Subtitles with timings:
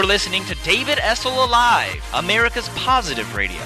[0.00, 3.60] You're listening to David Essel Alive, America's Positive Radio.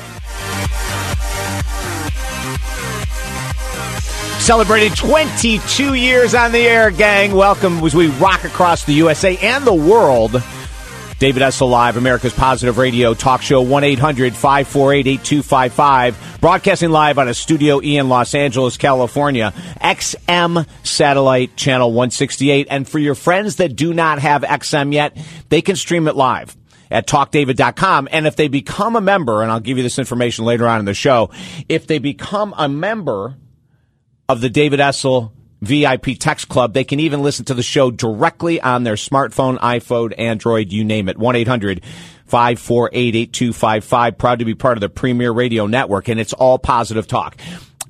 [4.40, 7.36] Celebrating 22 years on the air, gang.
[7.36, 10.42] Welcome as we rock across the USA and the world.
[11.24, 16.38] David Essel Live, America's Positive Radio Talk Show, 1 800 548 8255.
[16.38, 19.54] Broadcasting live out of Studio E in Los Angeles, California.
[19.80, 22.66] XM Satellite Channel 168.
[22.68, 25.16] And for your friends that do not have XM yet,
[25.48, 26.54] they can stream it live
[26.90, 28.06] at talkdavid.com.
[28.12, 30.84] And if they become a member, and I'll give you this information later on in
[30.84, 31.30] the show,
[31.70, 33.38] if they become a member,
[34.28, 35.32] of the David Essel
[35.64, 36.74] VIP Text Club.
[36.74, 41.08] They can even listen to the show directly on their smartphone, iPhone, Android, you name
[41.08, 41.18] it.
[41.18, 41.82] 1 800
[42.26, 44.18] 548 8255.
[44.18, 47.40] Proud to be part of the Premier Radio Network, and it's all positive talk.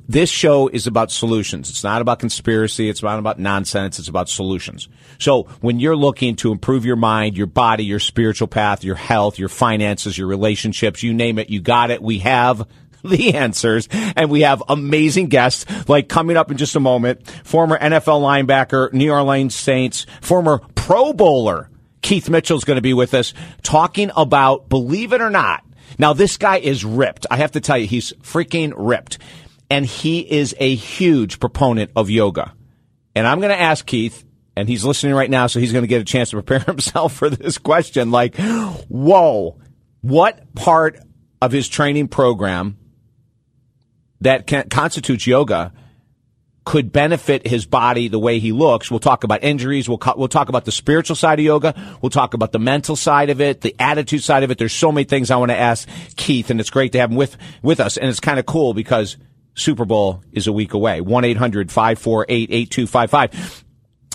[0.07, 1.71] This show is about solutions.
[1.71, 2.91] It's not about conspiracy.
[2.91, 3.98] It's not about nonsense.
[3.98, 4.87] It's about solutions.
[5.19, 9.39] So when you're looking to improve your mind, your body, your spiritual path, your health,
[9.39, 12.03] your finances, your relationships, you name it, you got it.
[12.03, 12.69] We have
[13.09, 13.89] the answers.
[13.91, 17.27] And we have amazing guests like coming up in just a moment.
[17.45, 21.71] Former NFL linebacker, New Orleans Saints, former Pro Bowler
[22.05, 23.33] Keith Mitchell is going to be with us
[23.63, 25.65] talking about, believe it or not.
[25.99, 27.27] Now this guy is ripped.
[27.31, 29.19] I have to tell you, he's freaking ripped.
[29.71, 32.53] And he is a huge proponent of yoga.
[33.15, 34.23] And I'm going to ask Keith,
[34.55, 37.15] and he's listening right now, so he's going to get a chance to prepare himself
[37.15, 38.11] for this question.
[38.11, 39.59] Like, whoa,
[40.03, 41.01] what part
[41.41, 42.77] of his training program
[44.25, 45.72] that can, constitutes yoga
[46.64, 48.91] could benefit his body the way he looks.
[48.91, 49.86] We'll talk about injuries.
[49.89, 51.75] We'll, we'll talk about the spiritual side of yoga.
[52.00, 54.56] We'll talk about the mental side of it, the attitude side of it.
[54.58, 55.86] There's so many things I want to ask
[56.17, 57.98] Keith, and it's great to have him with, with us.
[57.98, 59.19] And it's kind of cool because
[59.55, 61.01] Super Bowl is a week away.
[61.01, 63.61] 1-800-548-8255.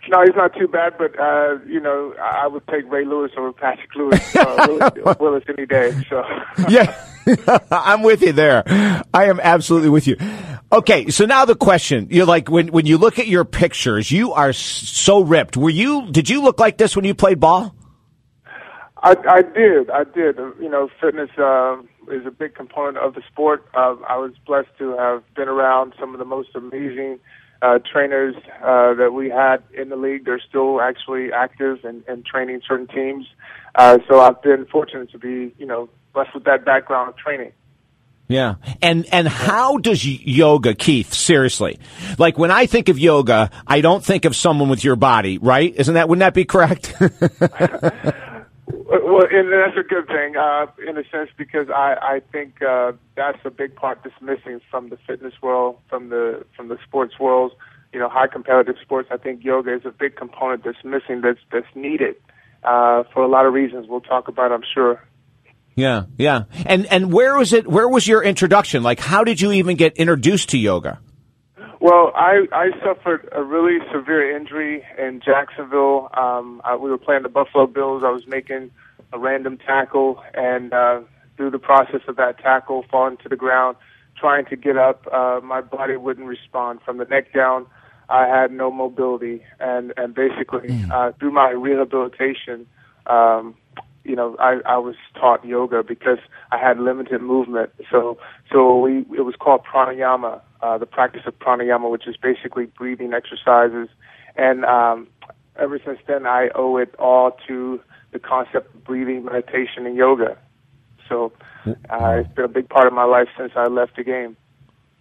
[0.09, 3.51] No, he's not too bad, but uh, you know, I would take Ray Lewis over
[3.53, 5.91] Patrick Lewis, uh, Willis, Willis any day.
[6.09, 6.23] So
[6.69, 6.95] yeah,
[7.71, 8.63] I'm with you there.
[9.13, 10.17] I am absolutely with you.
[10.71, 14.33] Okay, so now the question: You're like when when you look at your pictures, you
[14.33, 15.57] are so ripped.
[15.57, 16.11] Were you?
[16.11, 17.75] Did you look like this when you played ball?
[19.01, 19.89] I, I did.
[19.89, 20.37] I did.
[20.59, 21.77] You know, fitness uh,
[22.11, 23.65] is a big component of the sport.
[23.75, 27.19] Uh, I was blessed to have been around some of the most amazing
[27.65, 30.25] uh, trainers uh, that we had in the league.
[30.25, 33.25] They're still actually active and, and training certain teams.
[33.73, 37.51] Uh, so I've been fortunate to be, you know, blessed with that background of training.
[38.27, 38.55] Yeah.
[38.81, 41.79] And and how does yoga, Keith, seriously?
[42.17, 45.73] Like when I think of yoga, I don't think of someone with your body, right?
[45.75, 46.95] Isn't that wouldn't that be correct?
[49.15, 52.91] Well, and that's a good thing, uh, in a sense, because I, I think uh,
[53.15, 57.17] that's a big part that's missing from the fitness world, from the from the sports
[57.17, 57.53] world.
[57.93, 59.07] You know, high competitive sports.
[59.09, 62.15] I think yoga is a big component that's missing, that's that's needed
[62.65, 63.87] uh, for a lot of reasons.
[63.87, 65.01] We'll talk about, I'm sure.
[65.75, 66.43] Yeah, yeah.
[66.65, 67.65] And and where was it?
[67.67, 68.83] Where was your introduction?
[68.83, 70.99] Like, how did you even get introduced to yoga?
[71.79, 76.09] Well, I I suffered a really severe injury in Jacksonville.
[76.17, 78.03] Um, I, we were playing the Buffalo Bills.
[78.05, 78.71] I was making
[79.13, 81.01] a random tackle, and uh,
[81.37, 83.77] through the process of that tackle, falling to the ground,
[84.17, 86.79] trying to get up, uh, my body wouldn't respond.
[86.83, 87.65] From the neck down,
[88.09, 92.67] I had no mobility, and and basically uh, through my rehabilitation,
[93.07, 93.55] um,
[94.03, 96.19] you know, I, I was taught yoga because
[96.51, 97.71] I had limited movement.
[97.89, 98.17] So
[98.51, 103.13] so we it was called pranayama uh, the practice of pranayama, which is basically breathing
[103.13, 103.87] exercises.
[104.35, 105.07] And um,
[105.57, 107.79] ever since then, I owe it all to
[108.15, 110.37] the concept of breathing, meditation, and yoga.
[111.09, 111.33] So
[111.67, 114.37] uh, it's been a big part of my life since I left the game.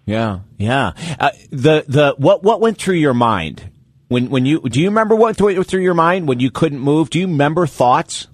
[0.05, 0.93] Yeah, yeah.
[1.19, 3.71] Uh, the the what what went through your mind
[4.09, 7.09] when when you do you remember what went through your mind when you couldn't move?
[7.09, 8.27] Do you remember thoughts?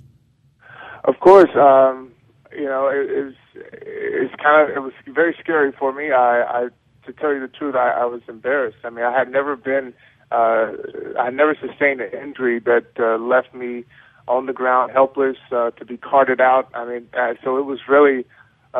[1.04, 2.12] Of course, um,
[2.52, 6.10] you know it, it was it's kind of it was very scary for me.
[6.10, 6.68] I, I
[7.06, 8.78] to tell you the truth, I, I was embarrassed.
[8.84, 9.94] I mean, I had never been,
[10.30, 10.72] uh,
[11.18, 13.84] I never sustained an injury that uh, left me
[14.30, 16.68] on the ground, helpless, uh, to be carted out.
[16.72, 18.24] I mean, uh, so it was really
[18.72, 18.78] uh,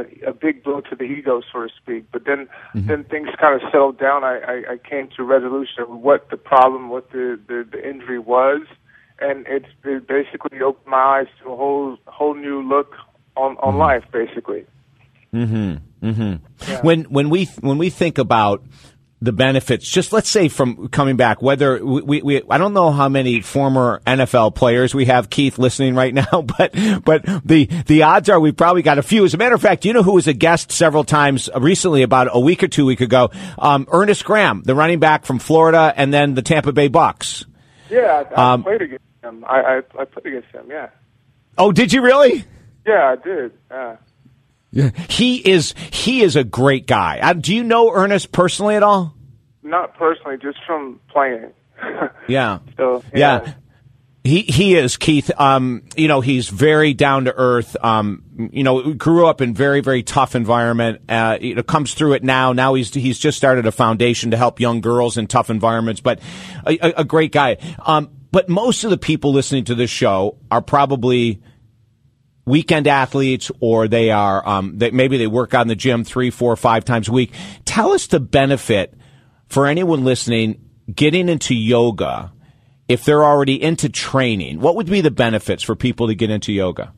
[0.00, 2.04] a, a big blow to the ego, so to speak.
[2.12, 2.86] But then, mm-hmm.
[2.86, 4.22] then things kind of settled down.
[4.22, 8.20] I, I, I came to resolution of what the problem, what the the, the injury
[8.20, 8.62] was,
[9.18, 12.94] and it's it basically opened my eyes to a whole whole new look
[13.36, 13.78] on on mm-hmm.
[13.78, 14.64] life, basically.
[15.32, 15.74] Hmm.
[16.00, 16.34] Hmm.
[16.66, 16.80] Yeah.
[16.82, 18.62] When when we when we think about
[19.20, 22.92] the benefits, just let's say from coming back, whether we, we, we, I don't know
[22.92, 26.72] how many former NFL players we have, Keith, listening right now, but,
[27.04, 29.24] but the, the odds are we've probably got a few.
[29.24, 32.28] As a matter of fact, you know who was a guest several times recently, about
[32.30, 33.30] a week or two week ago?
[33.58, 37.44] Um, Ernest Graham, the running back from Florida and then the Tampa Bay Bucks.
[37.90, 39.44] Yeah, I, I um, played against him.
[39.44, 40.90] I, I, I played against him, yeah.
[41.56, 42.44] Oh, did you really?
[42.86, 43.52] Yeah, I did.
[43.70, 43.96] Yeah.
[44.70, 44.90] Yeah.
[45.08, 47.20] He is he is a great guy.
[47.20, 49.14] Uh, do you know Ernest personally at all?
[49.62, 51.52] Not personally, just from playing.
[52.28, 52.58] yeah.
[52.76, 53.42] So yeah.
[53.44, 53.54] yeah.
[54.24, 55.30] He he is Keith.
[55.38, 57.76] Um, you know, he's very down to earth.
[57.82, 61.00] Um, you know, grew up in very very tough environment.
[61.08, 62.52] Uh, you know, comes through it now.
[62.52, 66.02] Now he's he's just started a foundation to help young girls in tough environments.
[66.02, 66.20] But
[66.66, 67.56] a, a great guy.
[67.86, 71.40] Um, but most of the people listening to this show are probably
[72.48, 76.30] weekend athletes or they are um, they, maybe they work out in the gym three,
[76.30, 77.32] four, five times a week.
[77.64, 78.94] Tell us the benefit
[79.48, 82.32] for anyone listening getting into yoga
[82.88, 84.60] if they're already into training.
[84.60, 86.92] What would be the benefits for people to get into yoga?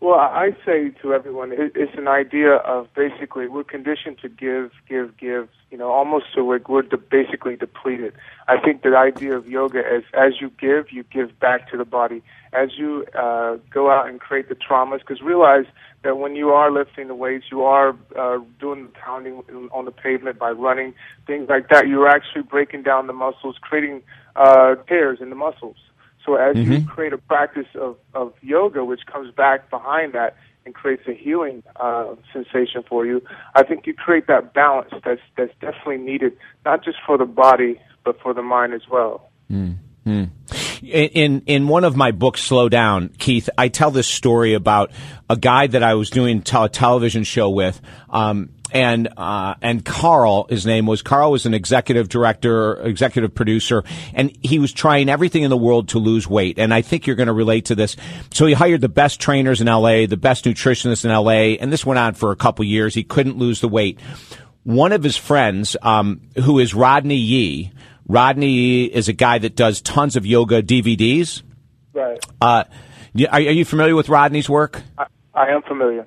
[0.00, 5.16] Well, I say to everyone, it's an idea of basically we're conditioned to give, give,
[5.16, 5.48] give.
[5.72, 8.14] You know, almost so we're, we're basically depleted.
[8.46, 11.84] I think the idea of yoga is as you give, you give back to the
[11.84, 12.22] body.
[12.52, 15.66] As you uh, go out and create the traumas, because realize
[16.02, 19.42] that when you are lifting the weights, you are uh, doing the pounding
[19.72, 20.94] on the pavement by running,
[21.26, 21.88] things like that.
[21.88, 24.02] You're actually breaking down the muscles, creating
[24.36, 25.76] uh, tears in the muscles.
[26.24, 26.72] So as mm-hmm.
[26.72, 31.14] you create a practice of, of yoga, which comes back behind that and creates a
[31.14, 33.22] healing uh, sensation for you,
[33.54, 37.80] I think you create that balance that's that's definitely needed, not just for the body
[38.04, 39.30] but for the mind as well.
[39.50, 40.24] Mm-hmm.
[40.82, 44.90] In in one of my books, Slow Down, Keith, I tell this story about
[45.28, 47.80] a guy that I was doing a television show with.
[48.10, 53.84] Um, and uh, and Carl, his name was Carl, was an executive director, executive producer,
[54.14, 56.58] and he was trying everything in the world to lose weight.
[56.58, 57.96] And I think you're going to relate to this.
[58.32, 61.86] So he hired the best trainers in L.A., the best nutritionists in L.A., and this
[61.86, 62.94] went on for a couple years.
[62.94, 63.98] He couldn't lose the weight.
[64.64, 67.72] One of his friends, um, who is Rodney Yee,
[68.08, 71.42] Rodney is a guy that does tons of yoga DVDs.
[71.92, 72.18] Right.
[72.40, 72.64] Uh,
[73.30, 74.82] are, are you familiar with Rodney's work?
[74.96, 76.06] I, I am familiar.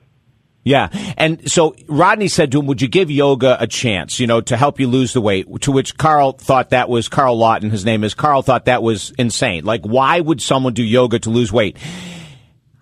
[0.63, 0.89] Yeah.
[1.17, 4.55] And so Rodney said to him, would you give yoga a chance, you know, to
[4.55, 5.47] help you lose the weight?
[5.61, 9.11] To which Carl thought that was, Carl Lawton, his name is, Carl thought that was
[9.17, 9.65] insane.
[9.65, 11.77] Like, why would someone do yoga to lose weight?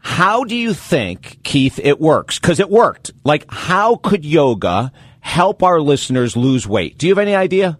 [0.02, 2.40] How do you think, Keith, it works?
[2.40, 3.12] Cause it worked.
[3.24, 6.98] Like, how could yoga help our listeners lose weight?
[6.98, 7.78] Do you have any idea?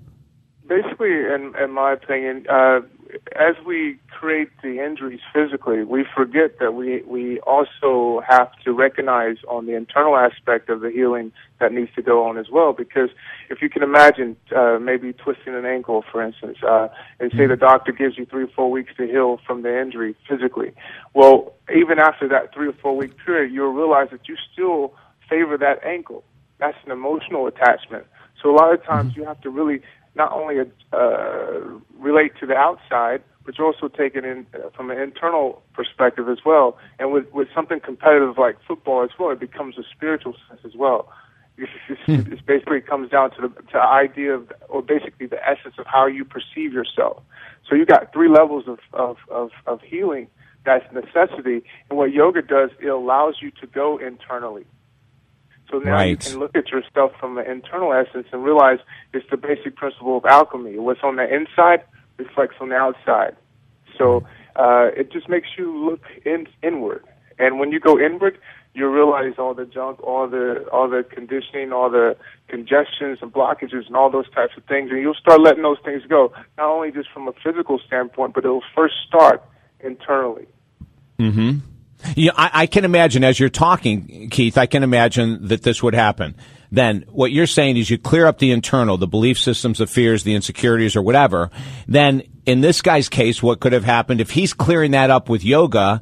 [0.70, 2.82] Basically, in, in my opinion, uh,
[3.36, 9.38] as we create the injuries physically, we forget that we we also have to recognize
[9.48, 12.72] on the internal aspect of the healing that needs to go on as well.
[12.72, 13.10] Because
[13.50, 16.88] if you can imagine, uh, maybe twisting an ankle, for instance, uh,
[17.20, 20.16] and say the doctor gives you three or four weeks to heal from the injury
[20.30, 20.72] physically.
[21.16, 24.94] Well, even after that three or four week period, you'll realize that you still
[25.28, 26.24] favor that ankle.
[26.60, 28.06] That's an emotional attachment.
[28.42, 29.82] So a lot of times you have to really
[30.16, 30.56] not only
[30.94, 31.60] uh,
[31.98, 36.30] relate to the outside, but you also take it in uh, from an internal perspective
[36.30, 36.78] as well.
[37.00, 40.76] And with with something competitive like football as well, it becomes a spiritual sense as
[40.76, 41.12] well.
[41.58, 42.32] It's, it's, hmm.
[42.32, 45.86] it's basically comes down to the to the idea of, or basically the essence of
[45.88, 47.24] how you perceive yourself.
[47.68, 50.28] So you got three levels of of of, of healing.
[50.66, 54.66] That's necessity, and what yoga does, it allows you to go internally.
[55.70, 56.10] So now right.
[56.10, 58.80] you can look at yourself from the internal essence and realize
[59.14, 60.78] it's the basic principle of alchemy.
[60.78, 61.84] What's on the inside
[62.18, 63.36] reflects on the outside.
[63.98, 67.06] So uh, it just makes you look in, inward.
[67.38, 68.38] And when you go inward,
[68.74, 72.16] you realize all the junk, all the all the conditioning, all the
[72.48, 76.04] congestions and blockages, and all those types of things, and you'll start letting those things
[76.08, 76.32] go.
[76.58, 79.44] Not only just from a physical standpoint, but it'll first start
[79.80, 80.48] internally.
[82.16, 84.58] Yeah, I, I can imagine as you're talking, Keith.
[84.58, 86.36] I can imagine that this would happen
[86.72, 90.24] then what you're saying is you clear up the internal, the belief systems, the fears,
[90.24, 91.50] the insecurities, or whatever.
[91.88, 95.44] Then in this guy's case, what could have happened if he's clearing that up with
[95.44, 96.02] yoga?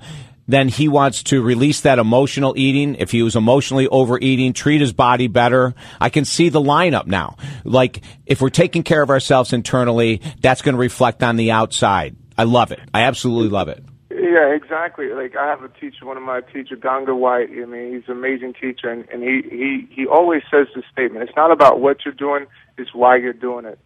[0.49, 2.95] Then he wants to release that emotional eating.
[2.95, 5.75] If he was emotionally overeating, treat his body better.
[5.99, 7.35] I can see the lineup now.
[7.65, 12.15] Like, if we're taking care of ourselves internally, that's going to reflect on the outside.
[12.37, 12.79] I love it.
[12.93, 13.83] I absolutely love it.
[14.27, 15.07] Yeah, exactly.
[15.13, 17.49] Like I have a teacher, one of my teachers, Ganga White.
[17.49, 21.23] I mean, he's an amazing teacher, and, and he he he always says this statement:
[21.23, 22.45] "It's not about what you're doing;
[22.77, 23.79] it's why you're doing it."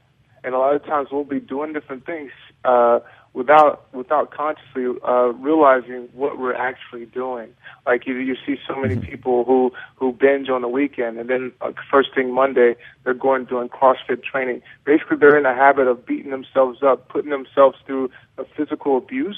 [0.44, 2.32] And a lot of times we'll be doing different things
[2.66, 3.02] uh,
[3.34, 7.50] without without consciously uh, realizing what we're actually doing.
[7.86, 11.52] Like you, you see so many people who who binge on the weekend, and then
[11.62, 14.64] uh, first thing Monday they're going doing CrossFit training.
[14.86, 19.38] Basically, they're in the habit of beating themselves up, putting themselves through a physical abuse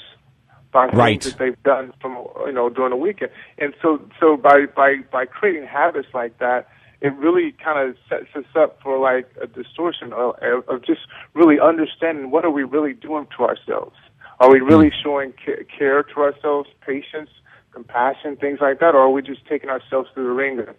[0.74, 1.22] by things Right.
[1.22, 3.32] that they've done from you know during the weekend.
[3.60, 6.68] And so so by by by creating habits like that,
[7.00, 10.36] it really kind of sets us up for like a distortion of,
[10.68, 11.02] of just
[11.34, 13.96] really understanding what are we really doing to ourselves.
[14.40, 15.02] Are we really hmm.
[15.04, 17.30] showing ca- care to ourselves, patience,
[17.72, 20.76] compassion, things like that, or are we just taking ourselves through the wringer,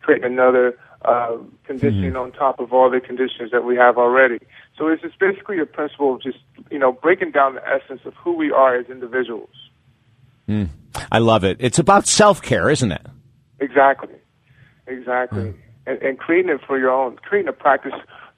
[0.00, 2.18] creating another uh, conditioning mm-hmm.
[2.18, 4.38] on top of all the conditions that we have already?
[4.78, 6.38] So it's just basically a principle of just
[6.70, 9.54] you know breaking down the essence of who we are as individuals.
[10.46, 10.64] Hmm.
[11.10, 11.56] I love it.
[11.60, 13.06] It's about self care, isn't it?
[13.60, 14.14] Exactly,
[14.86, 15.60] exactly, hmm.
[15.86, 17.92] and, and creating it for your own, creating a practice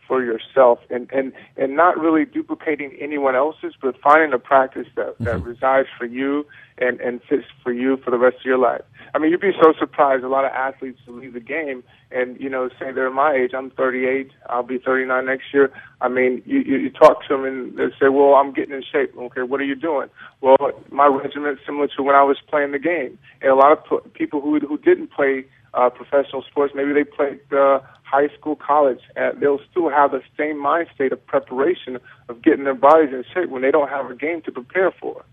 [0.07, 5.17] for yourself, and and and not really duplicating anyone else's, but finding a practice that
[5.21, 5.49] that mm-hmm.
[5.49, 6.47] resides for you
[6.79, 8.83] and and fits for you for the rest of your life.
[9.15, 10.25] I mean, you'd be so surprised.
[10.25, 13.53] A lot of athletes leave the game and you know say they're my age.
[13.57, 14.31] I'm 38.
[14.49, 15.71] I'll be 39 next year.
[16.01, 18.83] I mean, you you, you talk to them and they say, "Well, I'm getting in
[18.83, 20.09] shape." Okay, what are you doing?
[20.41, 20.57] Well,
[20.91, 23.19] my regiment's similar to when I was playing the game.
[23.41, 27.05] And a lot of p- people who who didn't play uh, professional sports, maybe they
[27.05, 31.99] played uh, high school, college, and they'll still have the same mind state of preparation
[32.29, 35.25] of getting their bodies in shape when they don't have a game to prepare for.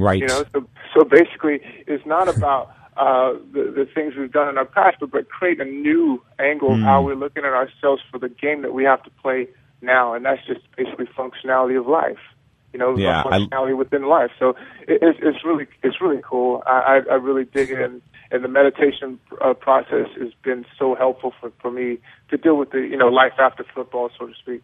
[0.00, 0.20] Right.
[0.20, 4.56] You know, so so basically, it's not about uh, the the things we've done in
[4.58, 8.18] our past, but but create a new angle of how we're looking at ourselves for
[8.18, 9.48] the game that we have to play
[9.82, 12.18] now, and that's just basically functionality of life.
[12.72, 14.30] You know, Yeah, I- functionality within life.
[14.38, 14.50] So
[14.86, 16.62] it, it's it's really it's really cool.
[16.66, 16.78] I
[17.08, 21.32] I, I really dig it, and, and the meditation uh, process has been so helpful
[21.40, 21.98] for for me
[22.30, 24.62] to deal with the you know life after football, so to speak.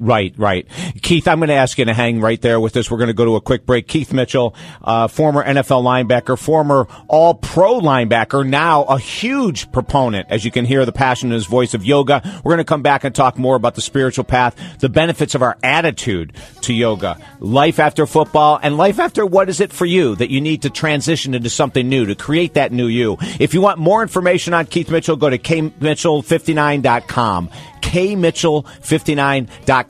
[0.00, 0.66] Right, right.
[1.02, 2.90] Keith, I'm going to ask you to hang right there with us.
[2.90, 3.86] We're going to go to a quick break.
[3.86, 10.42] Keith Mitchell, uh, former NFL linebacker, former all pro linebacker, now a huge proponent, as
[10.42, 12.22] you can hear the passion in his voice of yoga.
[12.42, 15.42] We're going to come back and talk more about the spiritual path, the benefits of
[15.42, 20.16] our attitude to yoga, life after football, and life after what is it for you
[20.16, 23.18] that you need to transition into something new to create that new you.
[23.38, 29.89] If you want more information on Keith Mitchell, go to kmitchell59.com kmitchell59.com.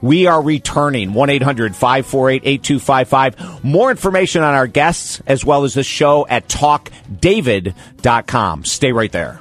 [0.00, 3.64] We are returning 1-800-548-8255.
[3.64, 8.64] More information on our guests as well as the show at talkdavid.com.
[8.64, 9.40] Stay right there.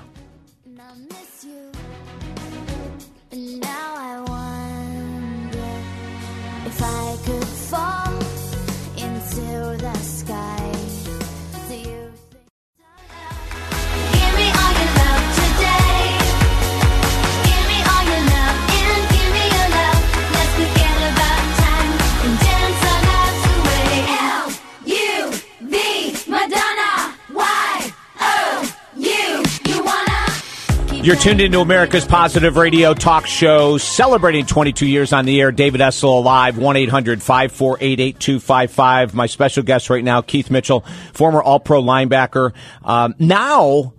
[31.04, 35.52] You're tuned into America's Positive Radio Talk Show, celebrating 22 years on the air.
[35.52, 39.16] David Essel alive, 1-800-548-8255.
[39.16, 42.54] My special guest right now, Keith Mitchell, former All-Pro linebacker,
[42.84, 43.96] um, now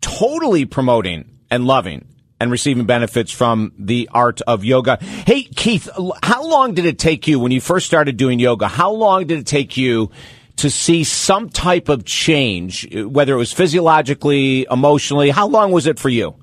[0.00, 2.08] totally promoting and loving
[2.40, 4.98] and receiving benefits from the art of yoga.
[5.00, 5.88] Hey, Keith,
[6.20, 8.66] how long did it take you when you first started doing yoga?
[8.66, 10.10] How long did it take you
[10.60, 15.30] to see some type of change, whether it was physiologically, emotionally?
[15.30, 16.34] How long was it for you?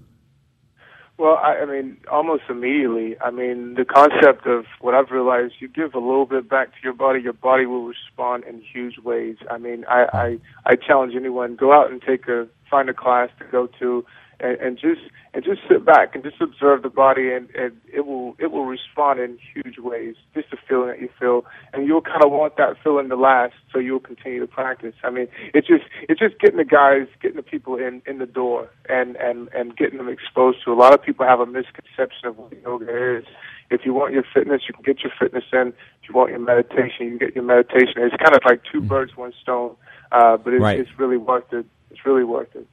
[1.17, 3.15] Well, I, I mean, almost immediately.
[3.21, 6.77] I mean, the concept of what I've realized: you give a little bit back to
[6.83, 9.37] your body, your body will respond in huge ways.
[9.49, 10.37] I mean, I I,
[10.71, 14.05] I challenge anyone: go out and take a find a class to go to,
[14.39, 15.01] and, and just
[15.33, 18.65] and just sit back and just observe the body, and, and it will it will
[18.65, 20.15] respond in huge ways.
[20.33, 23.53] Just the feeling that you feel, and you'll kind of want that feeling to last,
[23.71, 24.95] so you'll continue to practice.
[25.03, 28.25] I mean, it's just it's just getting the guys, getting the people in in the
[28.25, 30.73] door, and and and getting them exposed to.
[30.73, 33.25] A lot of people have a misconception of what yoga is.
[33.69, 35.73] If you want your fitness, you can get your fitness in.
[36.01, 37.95] If you want your meditation, you can get your meditation.
[37.97, 39.75] It's kind of like two birds, one stone.
[40.11, 40.79] Uh, but it's, Right.
[40.79, 41.65] it's really worth it.
[41.91, 42.65] It's really worth it.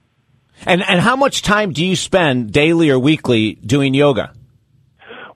[0.67, 4.33] And and how much time do you spend daily or weekly doing yoga?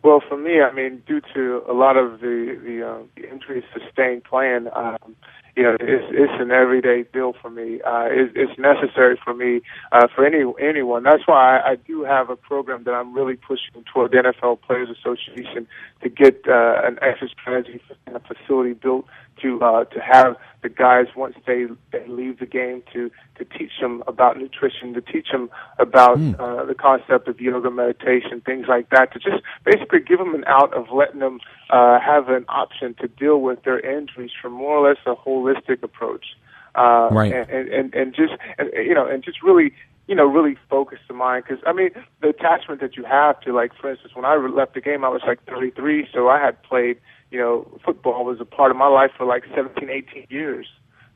[0.02, 3.64] Well, for me, I mean, due to a lot of the the, uh, the injuries
[3.72, 5.16] sustained playing, um,
[5.57, 7.81] you know, it's it's an everyday deal for me.
[7.83, 9.61] Uh, it, it's necessary for me
[9.93, 11.02] uh, for any anyone.
[11.02, 14.62] That's why I, I do have a program that I'm really pushing toward the NFL
[14.62, 15.67] Players Association
[16.02, 19.07] to get uh, an extra strategy and a facility built
[19.43, 23.71] to uh, to have the guys once they, they leave the game to to teach
[23.81, 26.38] them about nutrition, to teach them about mm.
[26.40, 29.12] uh, the concept of yoga, meditation, things like that.
[29.12, 31.38] To just basically give them an out of letting them
[31.71, 35.14] uh, have an option to deal with their injuries from more or less a
[35.49, 36.26] holistic approach.
[36.75, 37.33] Uh, right.
[37.33, 39.73] And, and and just and, you know and just really
[40.07, 41.45] you know, really focus the mind.
[41.47, 41.90] Because I mean,
[42.23, 45.09] the attachment that you have to, like, for instance, when I left the game, I
[45.11, 46.97] was like 33, so I had played
[47.31, 50.67] you know, football was a part of my life for like 17, 18 years.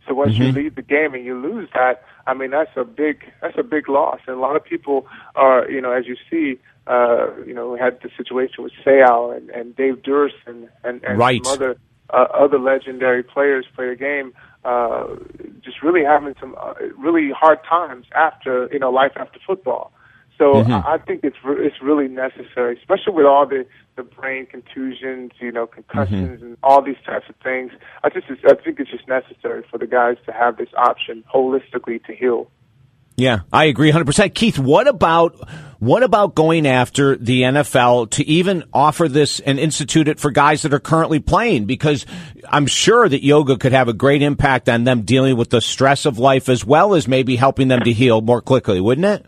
[0.06, 0.42] So once mm-hmm.
[0.42, 3.62] you leave the game and you lose that, I mean, that's a big, that's a
[3.62, 4.20] big loss.
[4.26, 7.78] And a lot of people are, you know, as you see, uh, you know, we
[7.78, 11.44] had the situation with Seau and, and Dave Duerson and, and, and right.
[11.44, 11.76] some other,
[12.12, 14.32] uh, other legendary players play the game,
[14.64, 15.06] uh,
[15.60, 19.92] just really having some uh, really hard times after, you know, life after football.
[20.38, 20.72] So mm-hmm.
[20.72, 23.66] I, I think it's re- it's really necessary, especially with all the
[23.96, 26.44] the brain contusions, you know, concussions, mm-hmm.
[26.44, 27.72] and all these types of things.
[28.02, 32.02] I just I think it's just necessary for the guys to have this option holistically
[32.04, 32.50] to heal.
[33.16, 34.34] Yeah, I agree 100%.
[34.34, 40.06] Keith, what about what about going after the NFL to even offer this and institute
[40.06, 42.06] it for guys that are currently playing because
[42.48, 46.06] I'm sure that yoga could have a great impact on them dealing with the stress
[46.06, 49.26] of life as well as maybe helping them to heal more quickly, wouldn't it?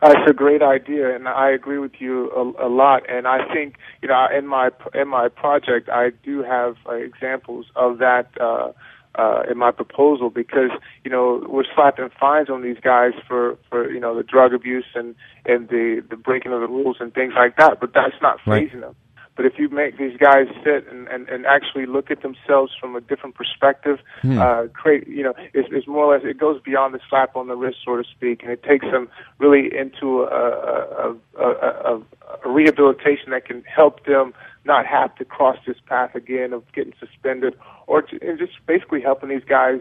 [0.00, 3.02] It's a great idea, and I agree with you a, a lot.
[3.10, 7.66] And I think you know, in my in my project, I do have uh, examples
[7.74, 8.70] of that uh,
[9.18, 10.70] uh, in my proposal because
[11.04, 14.86] you know we're slapping fines on these guys for for you know the drug abuse
[14.94, 17.80] and and the the breaking of the rules and things like that.
[17.80, 18.88] But that's not fazing right.
[18.88, 18.96] them.
[19.38, 22.96] But if you make these guys sit and, and, and actually look at themselves from
[22.96, 24.36] a different perspective, hmm.
[24.36, 27.46] uh, create, you know, it's, it's more or less, it goes beyond the slap on
[27.46, 32.02] the wrist, so to speak, and it takes them really into a, a, a, a,
[32.44, 34.34] a rehabilitation that can help them
[34.68, 39.00] not have to cross this path again of getting suspended or to, and just basically
[39.00, 39.80] helping these guys,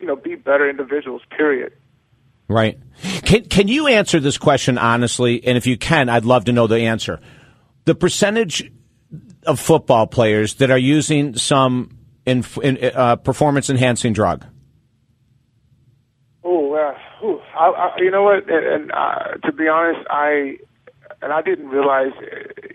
[0.00, 1.72] you know, be better individuals, period.
[2.48, 2.78] Right.
[3.22, 5.44] Can, can you answer this question honestly?
[5.46, 7.20] And if you can, I'd love to know the answer.
[7.84, 8.72] The percentage
[9.46, 14.44] of football players that are using some in, in, uh, performance enhancing drug?
[16.42, 16.96] Oh, uh,
[17.58, 18.48] I, I, you know what?
[18.50, 20.56] And, and uh, to be honest, I
[21.22, 22.12] and I didn't realize,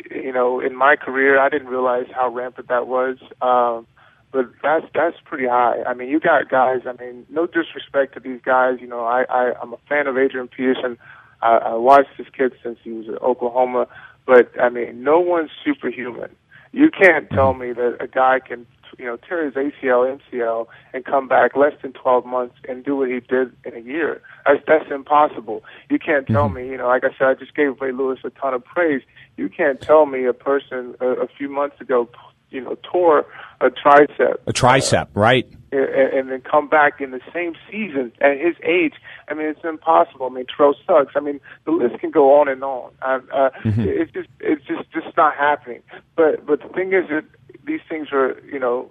[0.09, 3.17] you know, in my career, I didn't realize how rampant that was.
[3.41, 3.87] Um,
[4.31, 5.81] but that's that's pretty high.
[5.87, 6.81] I mean, you got guys.
[6.85, 8.77] I mean, no disrespect to these guys.
[8.79, 10.97] You know, I, I I'm a fan of Adrian Peterson.
[11.41, 13.87] I, I watched this kid since he was at Oklahoma.
[14.25, 16.35] But I mean, no one's superhuman.
[16.71, 21.05] You can't tell me that a guy can, you know, tear his ACL, MCL, and
[21.05, 24.21] come back less than 12 months and do what he did in a year.
[24.45, 25.63] That's, that's impossible.
[25.89, 26.55] You can't tell mm-hmm.
[26.55, 29.01] me, you know, like I said, I just gave Ray Lewis a ton of praise.
[29.37, 32.09] You can't tell me a person a, a few months ago,
[32.49, 33.25] you know, tore
[33.61, 34.35] a tricep.
[34.47, 35.47] A tricep, uh, right?
[35.71, 38.93] And, and then come back in the same season at his age.
[39.27, 40.25] I mean, it's impossible.
[40.25, 41.11] I mean, Terrell Suggs.
[41.15, 42.91] I mean, the list can go on and on.
[43.01, 43.81] Uh, uh, mm-hmm.
[43.81, 45.81] It's just, it's just, just not happening.
[46.15, 47.23] But, but the thing is that
[47.69, 48.89] these things are, you know,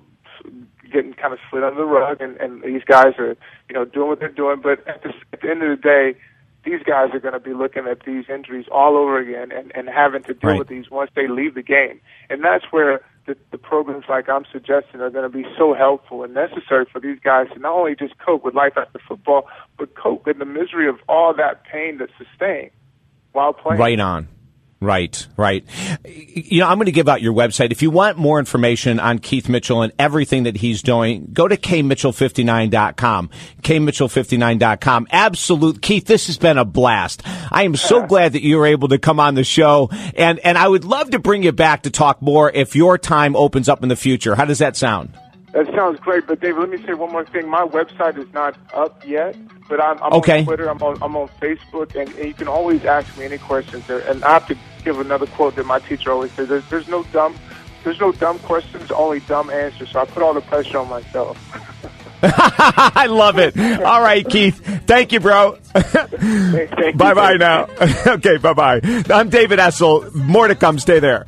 [0.92, 3.36] getting kind of slid under the rug, and, and these guys are,
[3.68, 4.60] you know, doing what they're doing.
[4.62, 6.18] But at the, at the end of the day,
[6.64, 9.88] these guys are going to be looking at these injuries all over again and, and
[9.88, 10.58] having to deal right.
[10.58, 12.00] with these once they leave the game.
[12.30, 16.24] And that's where the, the programs like I'm suggesting are going to be so helpful
[16.24, 19.94] and necessary for these guys to not only just cope with life after football, but
[19.94, 22.70] cope in the misery of all that pain that's sustained
[23.32, 23.80] while playing.
[23.80, 24.28] Right on.
[24.80, 25.64] Right, right.
[26.06, 27.72] You know, I'm going to give out your website.
[27.72, 31.56] If you want more information on Keith Mitchell and everything that he's doing, go to
[31.56, 33.30] kmitchell59.com.
[33.62, 35.08] kmitchell59.com.
[35.10, 37.22] Absolute, Keith, this has been a blast.
[37.50, 40.56] I am so glad that you were able to come on the show and, and
[40.56, 43.82] I would love to bring you back to talk more if your time opens up
[43.82, 44.36] in the future.
[44.36, 45.12] How does that sound?
[45.52, 47.48] That sounds great, but David, let me say one more thing.
[47.48, 49.36] My website is not up yet,
[49.68, 50.40] but I'm, I'm okay.
[50.40, 53.38] on Twitter, I'm on, I'm on Facebook, and, and you can always ask me any
[53.38, 54.00] questions there.
[54.00, 57.02] And I have to give another quote that my teacher always says: "There's, there's no
[57.04, 57.34] dumb,
[57.82, 61.38] there's no dumb questions, only dumb answers." So I put all the pressure on myself.
[62.22, 63.56] I love it.
[63.58, 64.60] All right, Keith.
[64.86, 65.56] Thank you, bro.
[65.72, 67.68] bye bye now.
[68.06, 68.80] okay, bye bye.
[69.08, 70.12] I'm David Essel.
[70.14, 70.80] More to come.
[70.80, 71.26] Stay there.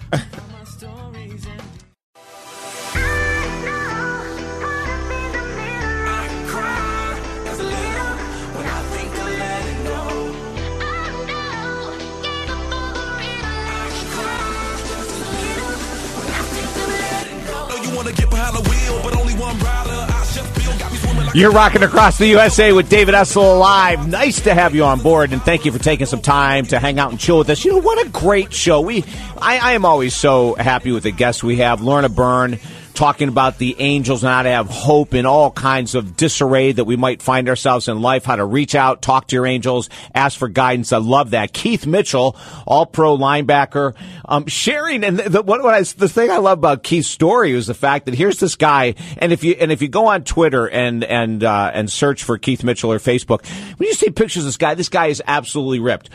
[21.32, 24.08] You're rocking across the USA with David Essel Live.
[24.08, 26.98] Nice to have you on board, and thank you for taking some time to hang
[26.98, 27.64] out and chill with us.
[27.64, 28.80] You know what a great show.
[28.80, 29.04] We,
[29.38, 31.82] I, I am always so happy with the guests we have.
[31.82, 32.58] Lorna Byrne
[33.00, 36.84] talking about the angels and how to have hope in all kinds of disarray that
[36.84, 40.38] we might find ourselves in life, how to reach out, talk to your angels, ask
[40.38, 40.92] for guidance.
[40.92, 41.54] I love that.
[41.54, 42.36] Keith Mitchell,
[42.66, 43.94] all pro linebacker,
[44.26, 47.68] um, sharing, and the, what, what I, the thing I love about Keith's story is
[47.68, 50.68] the fact that here's this guy, and if you, and if you go on Twitter
[50.68, 53.46] and, and, uh, and search for Keith Mitchell or Facebook,
[53.78, 56.10] when you see pictures of this guy, this guy is absolutely ripped.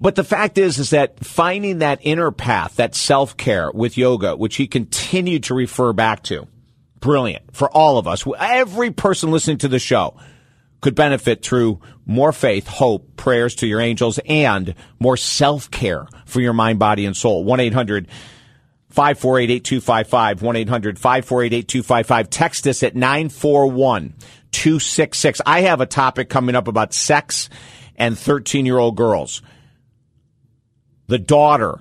[0.00, 4.36] But the fact is, is that finding that inner path, that self care with yoga,
[4.36, 6.46] which he continued to refer back to,
[7.00, 8.24] brilliant for all of us.
[8.38, 10.16] Every person listening to the show
[10.80, 16.40] could benefit through more faith, hope, prayers to your angels, and more self care for
[16.40, 17.42] your mind, body, and soul.
[17.42, 18.06] 1 800
[18.90, 20.42] 548 8255.
[20.42, 22.30] 1 800 548 8255.
[22.30, 24.14] Text us at 941
[24.52, 25.40] 266.
[25.44, 27.50] I have a topic coming up about sex
[27.96, 29.42] and 13 year old girls
[31.08, 31.80] the daughter,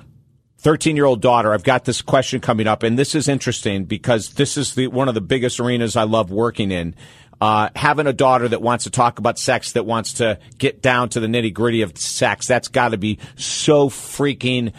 [0.59, 4.33] 13 year old daughter, I've got this question coming up, and this is interesting because
[4.33, 6.95] this is the, one of the biggest arenas I love working in.
[7.39, 11.09] Uh, having a daughter that wants to talk about sex, that wants to get down
[11.09, 14.73] to the nitty gritty of sex, that's got to be so freaking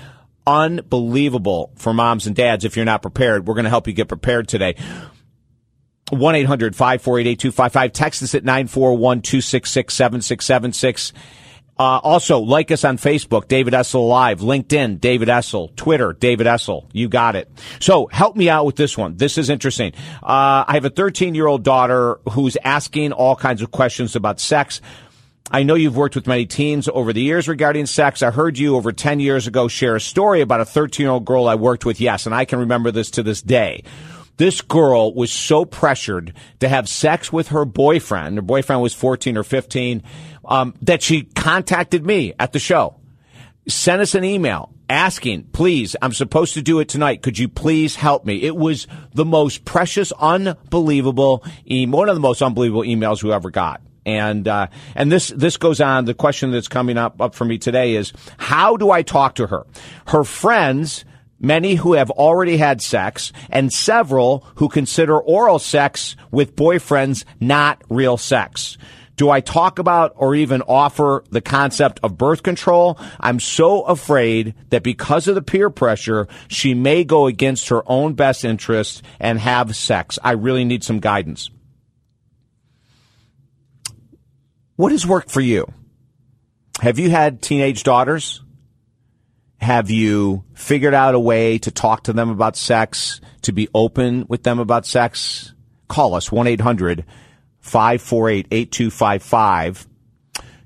[0.44, 3.46] unbelievable for moms and dads if you're not prepared.
[3.46, 4.74] We're going to help you get prepared today.
[6.10, 7.92] 1 800 548 8255.
[7.92, 11.12] Text us at 941 266 7676.
[11.78, 16.86] Uh, also, like us on Facebook, David Essel Live, LinkedIn, David Essel, Twitter, David Essel.
[16.92, 17.48] You got it.
[17.78, 19.16] So help me out with this one.
[19.16, 19.92] This is interesting.
[20.22, 24.40] Uh, I have a 13 year old daughter who's asking all kinds of questions about
[24.40, 24.80] sex.
[25.50, 28.22] I know you've worked with many teens over the years regarding sex.
[28.22, 31.24] I heard you over 10 years ago share a story about a 13 year old
[31.24, 32.00] girl I worked with.
[32.00, 33.84] Yes, and I can remember this to this day.
[34.38, 38.36] This girl was so pressured to have sex with her boyfriend.
[38.36, 40.02] Her boyfriend was 14 or 15
[40.44, 42.96] um, that she contacted me at the show,
[43.66, 47.22] sent us an email asking, please, I'm supposed to do it tonight.
[47.22, 48.42] Could you please help me?
[48.42, 53.82] It was the most precious, unbelievable, one of the most unbelievable emails we ever got.
[54.06, 56.06] And uh, and this this goes on.
[56.06, 59.46] The question that's coming up up for me today is how do I talk to
[59.48, 59.66] her?
[60.06, 61.04] Her friends,
[61.40, 67.82] many who have already had sex, and several who consider oral sex with boyfriends not
[67.88, 68.76] real sex.
[69.16, 73.00] Do I talk about or even offer the concept of birth control?
[73.18, 78.14] I'm so afraid that because of the peer pressure, she may go against her own
[78.14, 80.20] best interests and have sex.
[80.22, 81.50] I really need some guidance.
[84.76, 85.66] What has worked for you?
[86.80, 88.44] Have you had teenage daughters?
[89.60, 94.24] Have you figured out a way to talk to them about sex, to be open
[94.28, 95.52] with them about sex?
[95.88, 97.04] Call us 1 800
[97.60, 99.88] 548 8255.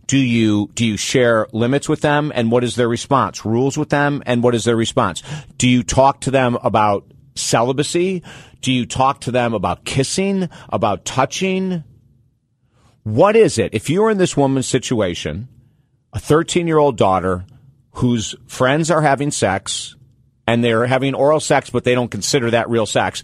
[0.07, 3.47] Do you, do you share limits with them and what is their response?
[3.47, 5.23] Rules with them and what is their response?
[5.57, 8.23] Do you talk to them about celibacy?
[8.61, 11.83] Do you talk to them about kissing, about touching?
[13.05, 13.73] What is it?
[13.73, 15.49] If you're in this woman's situation,
[16.13, 17.47] a 13 year old daughter
[17.93, 19.97] whose friends are having sex
[20.47, 23.23] and they're having oral sex, but they don't consider that real sex,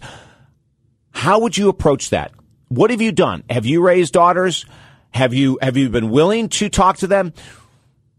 [1.11, 2.31] how would you approach that?
[2.69, 3.43] What have you done?
[3.49, 4.65] Have you raised daughters?
[5.11, 7.33] Have you have you been willing to talk to them?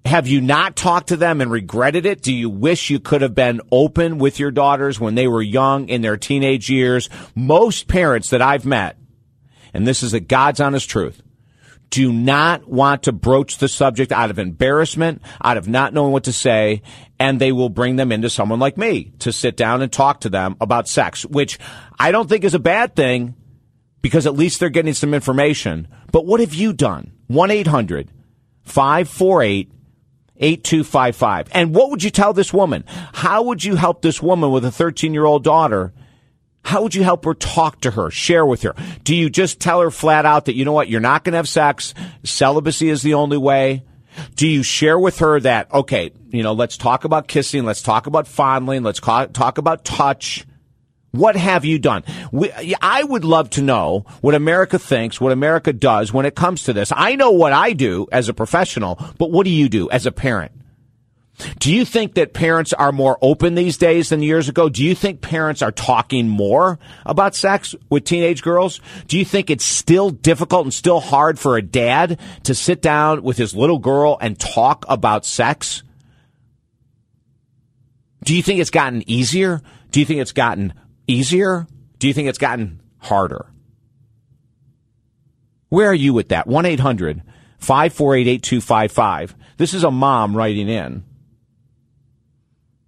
[0.04, 2.22] Have you not talked to them and regretted it?
[2.22, 5.88] Do you wish you could have been open with your daughters when they were young
[5.88, 7.08] in their teenage years?
[7.34, 8.96] Most parents that I've met,
[9.74, 11.22] and this is a God's honest truth,
[11.90, 16.24] do not want to broach the subject out of embarrassment, out of not knowing what
[16.24, 16.82] to say,
[17.18, 20.30] and they will bring them into someone like me to sit down and talk to
[20.30, 21.58] them about sex, which
[21.98, 23.34] I don't think is a bad thing
[24.02, 25.88] because at least they're getting some information.
[26.12, 27.12] But what have you done?
[27.26, 28.10] 1 800
[28.62, 29.72] 548
[30.36, 31.48] 8255.
[31.52, 32.84] And what would you tell this woman?
[33.12, 35.92] How would you help this woman with a 13 year old daughter?
[36.62, 38.74] How would you help her talk to her, share with her?
[39.02, 41.38] Do you just tell her flat out that, you know what, you're not going to
[41.38, 43.84] have sex, celibacy is the only way?
[44.34, 48.06] Do you share with her that, okay, you know, let's talk about kissing, let's talk
[48.06, 50.46] about fondling, let's talk about touch?
[51.12, 52.04] What have you done?
[52.30, 56.64] We, I would love to know what America thinks, what America does when it comes
[56.64, 56.92] to this.
[56.94, 60.12] I know what I do as a professional, but what do you do as a
[60.12, 60.52] parent?
[61.58, 64.68] Do you think that parents are more open these days than years ago?
[64.68, 68.80] Do you think parents are talking more about sex with teenage girls?
[69.06, 73.22] Do you think it's still difficult and still hard for a dad to sit down
[73.22, 75.82] with his little girl and talk about sex?
[78.24, 79.62] Do you think it's gotten easier?
[79.90, 80.74] Do you think it's gotten
[81.06, 81.66] easier?
[81.98, 83.46] Do you think it's gotten harder?
[85.68, 86.46] Where are you with that?
[86.46, 87.22] 1 800
[87.58, 89.36] 548 8255.
[89.56, 91.04] This is a mom writing in,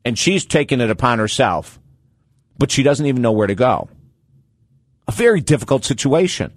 [0.05, 1.79] and she's taken it upon herself,
[2.59, 3.89] but she doesn't even know where to go.
[5.09, 6.53] A very difficult situation.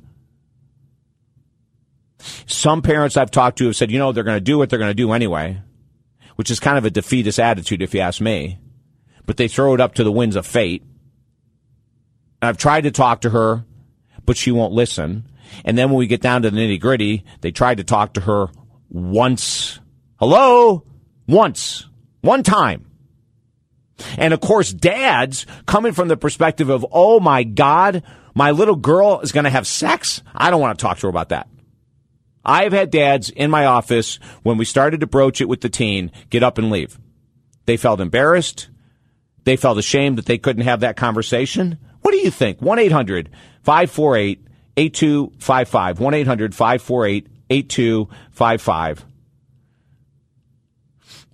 [2.48, 4.80] Some parents I've talked to have said, you know, they're going to do what they're
[4.80, 5.62] going to do anyway,
[6.36, 8.60] which is kind of a defeatist attitude, if you ask me.
[9.26, 10.84] But they throw it up to the winds of fate.
[12.42, 13.66] I've tried to talk to her,
[14.26, 15.26] but she won't listen.
[15.64, 18.22] And then when we get down to the nitty gritty, they tried to talk to
[18.22, 18.48] her
[18.90, 19.80] once.
[20.20, 20.84] Hello?
[21.28, 21.88] Once.
[22.22, 22.86] One time.
[24.18, 28.04] And of course, dads coming from the perspective of, oh my God,
[28.34, 30.22] my little girl is going to have sex.
[30.34, 31.48] I don't want to talk to her about that.
[32.44, 36.12] I've had dads in my office when we started to broach it with the teen
[36.30, 37.00] get up and leave.
[37.66, 38.70] They felt embarrassed.
[39.46, 41.80] They felt ashamed that they couldn't have that conversation.
[42.02, 42.62] What do you think?
[42.62, 43.30] 1 800
[43.64, 44.46] 548
[44.78, 46.00] 8255.
[46.00, 49.06] 1 800 548 8255.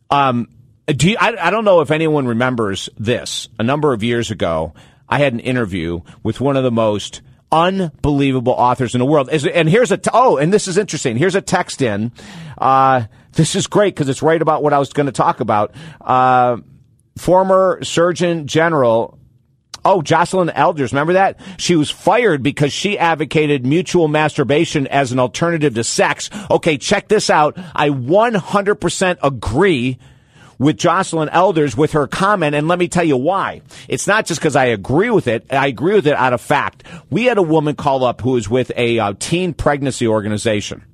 [0.09, 0.47] Um,
[0.87, 3.49] do you, I, I don't know if anyone remembers this.
[3.59, 4.73] A number of years ago,
[5.07, 9.29] I had an interview with one of the most unbelievable authors in the world.
[9.29, 11.17] And here's a t- oh, and this is interesting.
[11.17, 12.11] Here's a text in.
[12.57, 15.75] Uh, this is great because it's right about what I was going to talk about.
[15.99, 16.57] Uh,
[17.17, 19.17] former Surgeon General
[19.83, 21.39] Oh, Jocelyn Elders, remember that?
[21.57, 26.29] She was fired because she advocated mutual masturbation as an alternative to sex.
[26.51, 27.57] Okay, check this out.
[27.73, 29.97] I 100% agree
[30.61, 33.63] with Jocelyn Elders with her comment, and let me tell you why.
[33.87, 35.51] It's not just because I agree with it.
[35.51, 36.83] I agree with it out of fact.
[37.09, 40.85] We had a woman call up who was with a uh, teen pregnancy organization.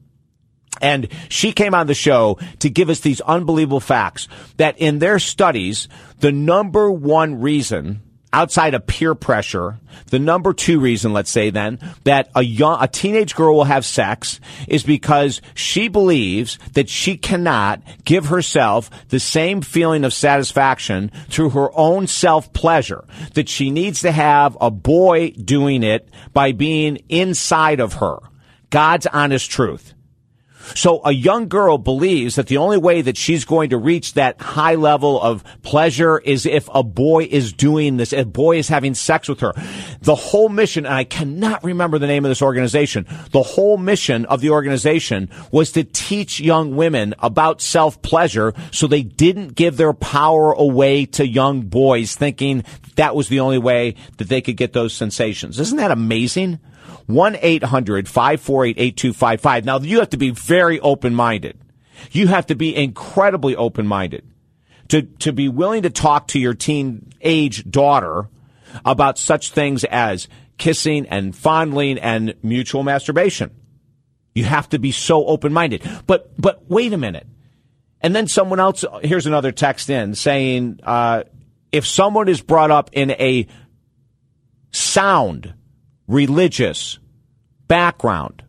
[0.81, 5.19] And she came on the show to give us these unbelievable facts that in their
[5.19, 8.03] studies, the number one reason
[8.33, 12.87] outside of peer pressure, the number two reason, let's say then, that a young, a
[12.87, 19.19] teenage girl will have sex is because she believes that she cannot give herself the
[19.19, 24.71] same feeling of satisfaction through her own self pleasure, that she needs to have a
[24.71, 28.19] boy doing it by being inside of her.
[28.69, 29.93] God's honest truth.
[30.75, 34.41] So a young girl believes that the only way that she's going to reach that
[34.41, 38.93] high level of pleasure is if a boy is doing this, a boy is having
[38.93, 39.53] sex with her.
[40.01, 44.25] The whole mission, and I cannot remember the name of this organization, the whole mission
[44.25, 49.77] of the organization was to teach young women about self pleasure so they didn't give
[49.77, 52.63] their power away to young boys thinking
[52.95, 55.59] that was the only way that they could get those sensations.
[55.59, 56.59] Isn't that amazing?
[57.07, 59.65] 1 800 548 8255.
[59.65, 61.59] Now, you have to be very open minded.
[62.11, 64.29] You have to be incredibly open minded
[64.89, 68.29] to, to be willing to talk to your teenage daughter
[68.85, 73.51] about such things as kissing and fondling and mutual masturbation.
[74.35, 75.87] You have to be so open minded.
[76.05, 77.25] But, but wait a minute.
[78.01, 81.23] And then someone else, here's another text in saying, uh,
[81.71, 83.47] if someone is brought up in a
[84.71, 85.53] sound
[86.07, 86.99] religious
[87.67, 88.43] background,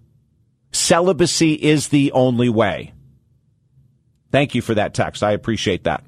[0.73, 2.93] celibacy is the only way.
[4.31, 5.23] Thank you for that text.
[5.23, 6.05] I appreciate that.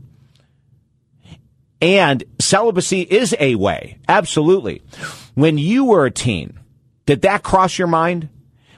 [1.83, 3.99] And celibacy is a way.
[4.09, 4.83] Absolutely.
[5.35, 6.59] When you were a teen,
[7.07, 8.29] did that cross your mind?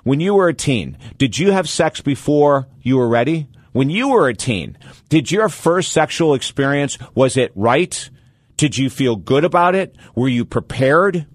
[0.05, 3.49] When you were a teen, did you have sex before you were ready?
[3.73, 4.77] When you were a teen,
[5.09, 8.11] did your first sexual experience, was it right?
[8.57, 9.97] Did you feel good about it?
[10.15, 11.27] Were you prepared?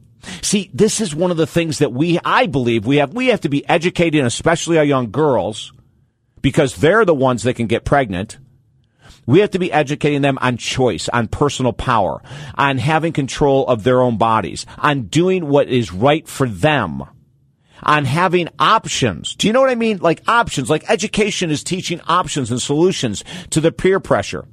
[0.41, 3.41] See, this is one of the things that we, I believe we have, we have
[3.41, 5.73] to be educating, especially our young girls,
[6.41, 8.37] because they're the ones that can get pregnant.
[9.25, 12.21] We have to be educating them on choice, on personal power,
[12.55, 17.03] on having control of their own bodies, on doing what is right for them,
[17.83, 19.35] on having options.
[19.35, 19.97] Do you know what I mean?
[19.97, 24.45] Like options, like education is teaching options and solutions to the peer pressure.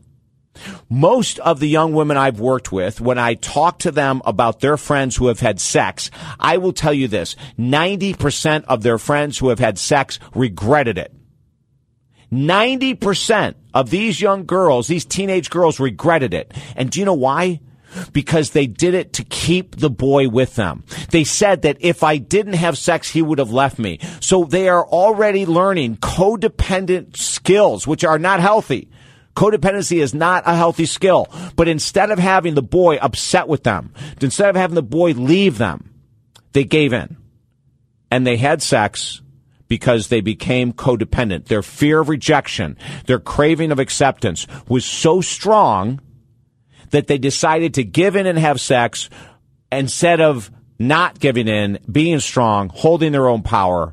[0.89, 4.77] Most of the young women I've worked with, when I talk to them about their
[4.77, 9.49] friends who have had sex, I will tell you this 90% of their friends who
[9.49, 11.15] have had sex regretted it.
[12.33, 16.53] 90% of these young girls, these teenage girls regretted it.
[16.77, 17.61] And do you know why?
[18.13, 20.85] Because they did it to keep the boy with them.
[21.11, 24.01] They said that if I didn't have sex, he would have left me.
[24.21, 28.89] So they are already learning codependent skills, which are not healthy.
[29.35, 31.29] Codependency is not a healthy skill.
[31.57, 35.59] But instead of having the boy upset with them, instead of having the boy leave
[35.59, 35.95] them,
[36.53, 37.17] they gave in.
[38.11, 39.23] And they had sex
[39.67, 41.47] because they became codependent.
[41.47, 46.01] Their fear of rejection, their craving of acceptance was so strong
[46.91, 49.11] that they decided to give in and have sex
[49.73, 53.93] instead of not giving in, being strong, holding their own power,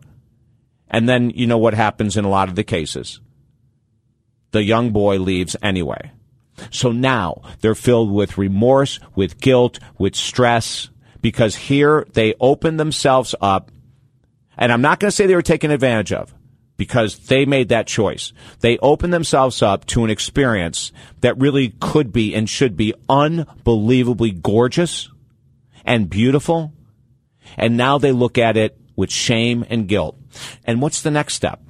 [0.93, 3.21] And then you know what happens in a lot of the cases.
[4.51, 6.11] The young boy leaves anyway.
[6.69, 10.89] So now they're filled with remorse, with guilt, with stress,
[11.21, 13.71] because here they open themselves up.
[14.57, 16.33] And I'm not going to say they were taken advantage of
[16.77, 18.33] because they made that choice.
[18.59, 24.31] They opened themselves up to an experience that really could be and should be unbelievably
[24.31, 25.09] gorgeous
[25.85, 26.73] and beautiful.
[27.57, 30.17] And now they look at it with shame and guilt.
[30.63, 31.61] And what's the next step?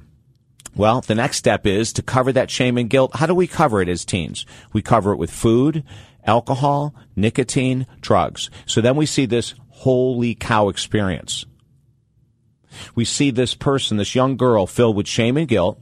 [0.74, 3.16] Well, the next step is to cover that shame and guilt.
[3.16, 4.46] How do we cover it as teens?
[4.72, 5.84] We cover it with food,
[6.24, 8.50] alcohol, nicotine, drugs.
[8.64, 11.44] So then we see this holy cow experience.
[12.94, 15.78] We see this person, this young girl filled with shame and guilt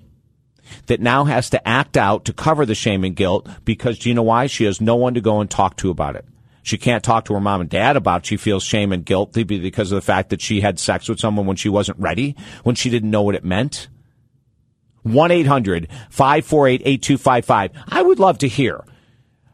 [0.86, 4.14] that now has to act out to cover the shame and guilt because do you
[4.14, 4.46] know why?
[4.46, 6.24] She has no one to go and talk to about it.
[6.62, 8.22] She can't talk to her mom and dad about.
[8.22, 8.26] It.
[8.26, 11.46] She feels shame and guilt because of the fact that she had sex with someone
[11.46, 13.88] when she wasn't ready, when she didn't know what it meant.
[15.06, 17.70] 1-800-548-8255.
[17.88, 18.84] I would love to hear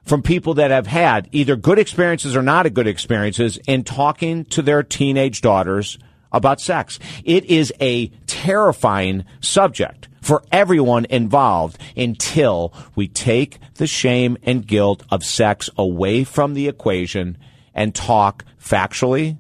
[0.05, 4.63] from people that have had either good experiences or not good experiences in talking to
[4.63, 5.99] their teenage daughters
[6.33, 6.99] about sex.
[7.25, 15.05] It is a terrifying subject for everyone involved until we take the shame and guilt
[15.11, 17.39] of sex away from the equation
[17.75, 19.39] and talk factually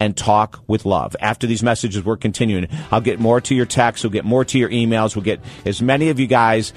[0.00, 1.14] and talk with love.
[1.20, 2.66] After these messages, we're continuing.
[2.90, 4.02] I'll get more to your texts.
[4.02, 5.14] We'll get more to your emails.
[5.14, 6.72] We'll get as many of you guys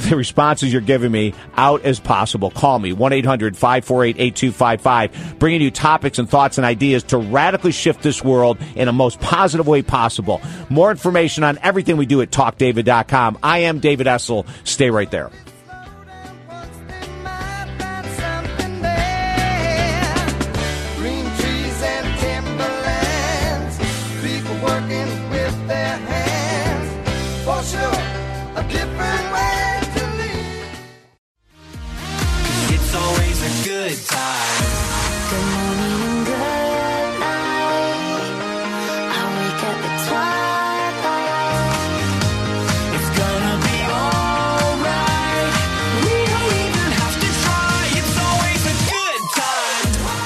[0.08, 2.50] the responses you're giving me out as possible.
[2.50, 7.72] Call me 1 800 548 8255, bringing you topics and thoughts and ideas to radically
[7.72, 10.40] shift this world in a most positive way possible.
[10.68, 13.38] More information on everything we do at talkdavid.com.
[13.42, 14.46] I am David Essel.
[14.64, 15.30] Stay right there.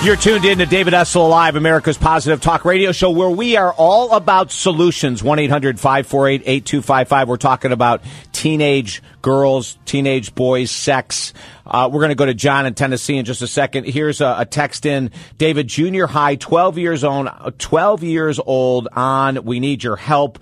[0.05, 3.73] You're tuned in to David Essel Live, America's Positive Talk Radio Show, where we are
[3.73, 5.23] all about solutions.
[5.23, 7.27] 1 800 548 8255.
[7.29, 11.33] We're talking about teenage girls, teenage boys, sex.
[11.67, 13.87] Uh, we're going to go to John in Tennessee in just a second.
[13.87, 19.43] Here's a, a text in David, junior high, 12 years old, 12 years old on
[19.47, 20.39] We Need Your Help.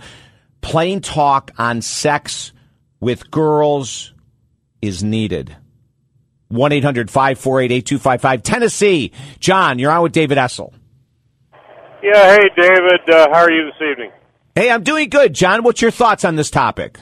[0.60, 2.52] Plain talk on sex
[2.98, 4.12] with girls
[4.80, 5.56] is needed.
[6.52, 8.42] 1 800 548 8255.
[8.42, 9.12] Tennessee.
[9.40, 10.72] John, you're on with David Essel.
[12.02, 14.10] Yeah, hey David, uh, how are you this evening?
[14.56, 15.34] Hey, I'm doing good.
[15.34, 16.98] John, what's your thoughts on this topic?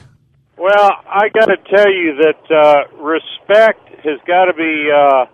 [0.57, 5.25] Well, I got to tell you that uh, respect has got to be uh,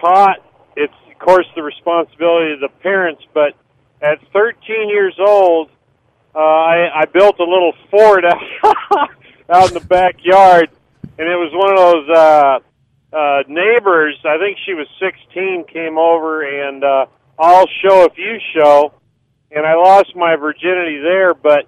[0.00, 0.38] taught.
[0.76, 3.54] It's of course the responsibility of the parents, but
[4.00, 5.68] at 13 years old,
[6.34, 8.40] uh, I, I built a little fort out,
[9.50, 10.70] out in the backyard,
[11.18, 12.58] and it was one of those uh,
[13.12, 14.18] uh, neighbors.
[14.24, 17.06] I think she was 16, came over and uh,
[17.38, 18.94] I'll show if you show,
[19.50, 21.66] and I lost my virginity there, but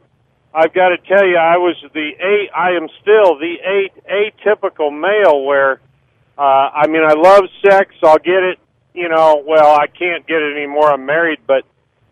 [0.55, 2.51] I've got to tell you, I was the eight.
[2.55, 5.45] I am still the eight atypical male.
[5.45, 5.81] Where,
[6.39, 7.95] uh, I mean, I love sex.
[8.05, 8.59] I'll get it.
[8.95, 10.93] You know, well, I can't get it anymore.
[10.93, 11.65] I'm married, but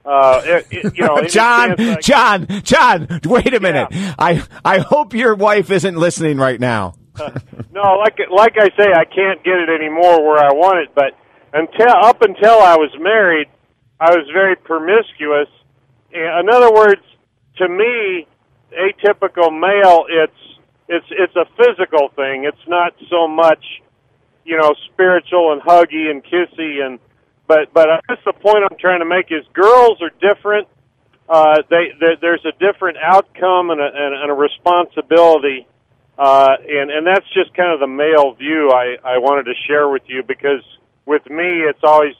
[0.04, 3.86] uh, it, it, you know, John, John, John, wait a minute.
[4.18, 6.94] I, I hope your wife isn't listening right now.
[7.72, 10.94] no, like like I say, I can't get it anymore where I want it.
[10.94, 11.12] But
[11.52, 13.48] until up until I was married,
[14.00, 15.48] I was very promiscuous.
[16.12, 17.02] In other words,
[17.56, 18.26] to me,
[18.72, 20.58] atypical male, it's
[20.88, 22.44] it's it's a physical thing.
[22.44, 23.64] It's not so much,
[24.44, 26.98] you know, spiritual and huggy and kissy and.
[27.46, 30.68] But but I guess the point I'm trying to make is girls are different.
[31.28, 35.66] Uh, they, they there's a different outcome and a, and, and a responsibility
[36.18, 39.88] uh, and and that's just kind of the male view I I wanted to share
[39.88, 40.62] with you because
[41.06, 42.14] with me it's always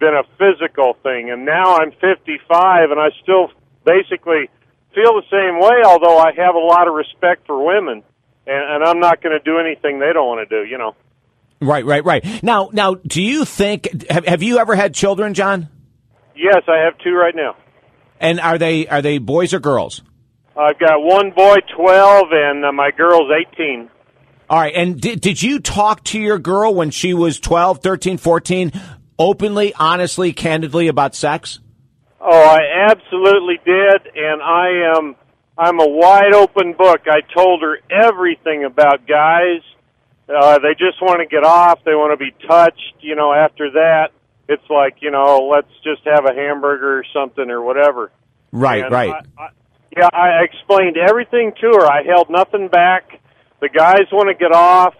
[0.00, 3.50] been a physical thing, and now I'm 55 and I still
[3.84, 4.50] basically
[4.94, 5.82] feel the same way.
[5.84, 8.02] Although I have a lot of respect for women,
[8.46, 10.68] and, and I'm not going to do anything they don't want to do.
[10.68, 10.96] You know.
[11.60, 12.42] Right, right, right.
[12.42, 15.68] Now, now, do you think have, have you ever had children, John?
[16.34, 17.56] Yes, I have two right now.
[18.18, 20.02] And are they are they boys or girls?
[20.56, 23.88] I've got one boy, 12, and uh, my girl's 18.
[24.50, 24.74] All right.
[24.74, 28.72] And did, did you talk to your girl when she was 12, 13, 14
[29.18, 31.58] openly, honestly, candidly about sex?
[32.20, 35.16] Oh, I absolutely did, and I am.
[35.58, 37.02] I'm a wide open book.
[37.06, 39.60] I told her everything about guys.
[40.28, 41.80] Uh, they just want to get off.
[41.84, 42.94] They want to be touched.
[43.00, 44.10] You know, after that,
[44.48, 48.12] it's like you know, let's just have a hamburger or something or whatever.
[48.52, 49.26] Right, And right.
[49.36, 49.48] I, I,
[49.96, 51.86] yeah, I explained everything to her.
[51.86, 53.20] I held nothing back.
[53.60, 54.94] The guys want to get off,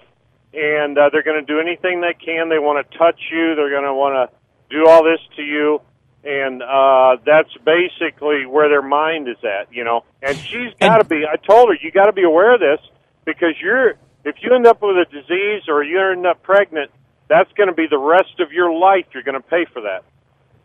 [0.52, 2.50] and uh, they're going to do anything they can.
[2.50, 3.54] They want to touch you.
[3.54, 4.36] They're going to want to
[4.68, 5.80] do all this to you,
[6.24, 9.72] and uh, that's basically where their mind is at.
[9.72, 11.24] You know, and she's got to be.
[11.26, 12.80] I told her you got to be aware of this
[13.24, 13.94] because you're.
[14.24, 16.92] If you end up with a disease or you end up pregnant,
[17.28, 19.06] that's going to be the rest of your life.
[19.12, 20.04] You're going to pay for that.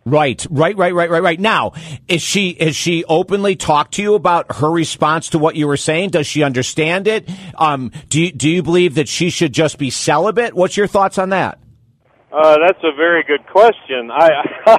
[0.07, 1.39] Right, right, right, right, right, right.
[1.39, 1.73] Now,
[2.07, 5.75] is she is she openly talked to you about her response to what you were
[5.75, 6.11] saying?
[6.11, 7.29] Does she understand it?
[7.55, 10.53] Um, do you, do you believe that she should just be celibate?
[10.53, 11.59] What's your thoughts on that?
[12.31, 14.09] Uh, that's a very good question.
[14.09, 14.29] I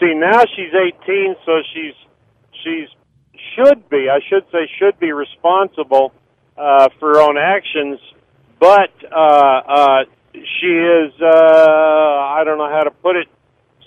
[0.00, 1.94] see now she's 18, so she's
[2.62, 2.88] she's
[3.54, 4.08] should be.
[4.10, 6.14] I should say should be responsible
[6.56, 8.00] uh, for her own actions,
[8.58, 11.12] but uh, uh, she is.
[11.20, 13.28] Uh, I don't know how to put it.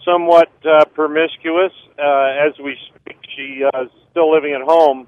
[0.07, 3.17] Somewhat uh, promiscuous uh, as we speak.
[3.35, 5.07] She uh, is still living at home.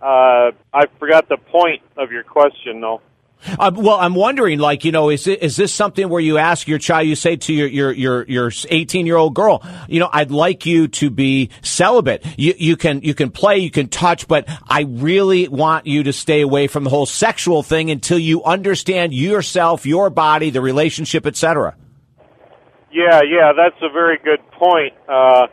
[0.00, 3.00] Uh, I forgot the point of your question, though.
[3.58, 6.66] Uh, well, I'm wondering, like, you know, is it, is this something where you ask
[6.66, 10.08] your child, you say to your your your your 18 year old girl, you know,
[10.12, 12.24] I'd like you to be celibate.
[12.38, 16.12] You you can you can play, you can touch, but I really want you to
[16.12, 21.26] stay away from the whole sexual thing until you understand yourself, your body, the relationship,
[21.26, 21.76] etc.
[22.96, 24.94] Yeah, yeah, that's a very good point.
[25.06, 25.48] Uh,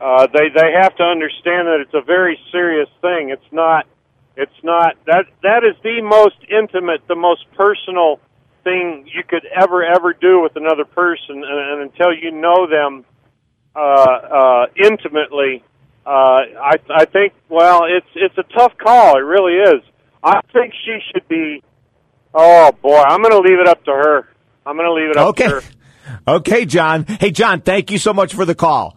[0.00, 3.30] uh, they they have to understand that it's a very serious thing.
[3.30, 3.86] It's not.
[4.36, 8.18] It's not that that is the most intimate, the most personal
[8.64, 13.04] thing you could ever ever do with another person, and, and until you know them
[13.76, 15.62] uh, uh, intimately,
[16.04, 19.18] uh, I I think well, it's it's a tough call.
[19.18, 19.84] It really is.
[20.24, 21.62] I think she should be.
[22.34, 24.28] Oh boy, I'm going to leave it up to her.
[24.66, 25.44] I'm going to leave it up Okay.
[25.44, 25.62] to her.
[26.26, 27.04] Okay, John.
[27.04, 28.96] Hey, John, thank you so much for the call.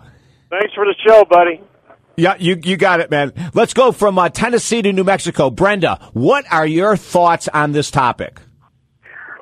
[0.50, 1.62] Thanks for the show, buddy.
[2.18, 3.34] Yeah, you you got it, man.
[3.54, 5.50] Let's go from uh, Tennessee to New Mexico.
[5.50, 8.40] Brenda, what are your thoughts on this topic?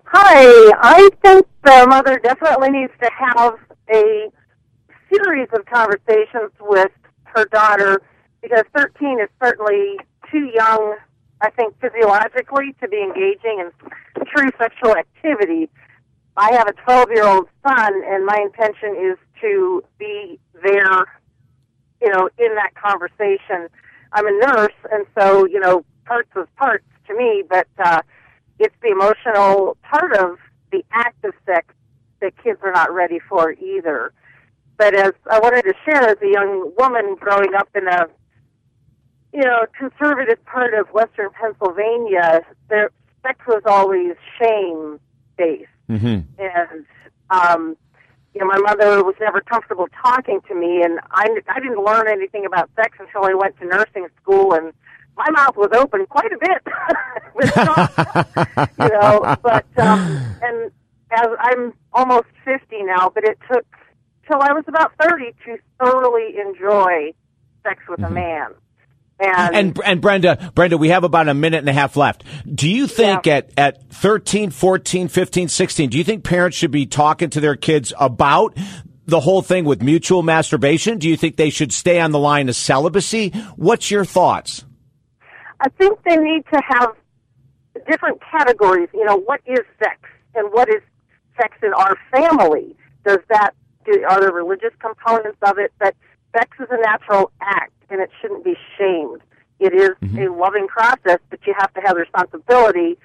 [0.06, 3.56] Hi, I think the mother definitely needs to have
[3.92, 4.32] a
[5.10, 6.92] series of conversations with
[7.26, 8.02] her daughter
[8.42, 9.98] because 13 is certainly
[10.32, 10.98] too young,
[11.42, 13.72] I think, physiologically to be engaging in
[14.36, 15.70] true sexual activity.
[16.36, 21.06] I have a 12 year old son, and my intention is to be there,
[22.02, 23.70] you know, in that conversation.
[24.14, 28.02] I'm a nurse, and so, you know, parts is parts to me, but, uh,
[28.60, 30.38] it's the emotional part of
[30.72, 31.68] the act of sex
[32.22, 34.14] that kids are not ready for either.
[34.78, 38.08] But as I wanted to share, as a young woman growing up in a
[39.34, 45.00] you know conservative part of Western Pennsylvania, there sex was always shame
[45.38, 46.42] based, Mm-hmm.
[46.42, 46.86] and
[47.30, 47.78] um,
[48.34, 52.08] you know my mother was never comfortable talking to me, and I I didn't learn
[52.08, 54.74] anything about sex until I went to nursing school and
[55.16, 59.36] my mouth was open quite a bit talk, you know.
[59.42, 60.72] But um, and
[61.12, 63.66] as I'm almost fifty now, but it took
[64.28, 67.14] till I was about thirty to thoroughly enjoy
[67.64, 68.52] sex with a man.
[69.24, 72.24] And, And and Brenda, Brenda, we have about a minute and a half left.
[72.54, 76.86] Do you think at at 13, 14, 15, 16, do you think parents should be
[76.86, 78.58] talking to their kids about
[79.06, 80.98] the whole thing with mutual masturbation?
[80.98, 83.30] Do you think they should stay on the line of celibacy?
[83.56, 84.66] What's your thoughts?
[85.60, 86.96] I think they need to have
[87.90, 88.90] different categories.
[88.94, 90.00] You know, what is sex
[90.36, 90.82] and what is
[91.40, 92.76] sex in our family?
[93.06, 93.52] Does that
[93.86, 95.72] do, are there religious components of it?
[95.80, 95.96] But
[96.36, 99.22] sex is a natural act and it shouldn't be shamed.
[99.60, 100.18] It is mm-hmm.
[100.18, 102.98] a loving process, but you have to have the responsibility.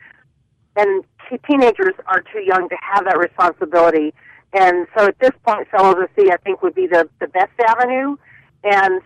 [0.75, 4.15] And te- teenagers are too young to have that responsibility.
[4.55, 8.17] And so at this point, celibacy, I think, would be the, the best avenue.
[8.65, 9.03] And